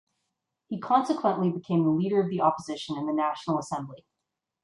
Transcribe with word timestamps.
He 0.69 0.79
consequently 0.79 1.51
became 1.51 1.83
the 1.83 1.91
Leader 1.91 2.19
of 2.19 2.29
the 2.31 2.41
Opposition 2.41 2.97
in 2.97 3.05
the 3.05 3.13
National 3.13 3.59
Assembly. 3.59 4.03